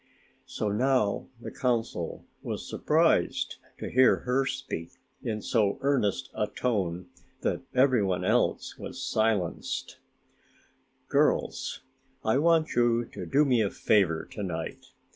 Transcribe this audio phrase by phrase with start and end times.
[0.47, 7.09] So now, the Council was surprised to hear her speak in so earnest a tone
[7.41, 9.99] that every one else was silenced:
[11.07, 11.83] "Girls,
[12.25, 14.87] I want you to do me a favor to night.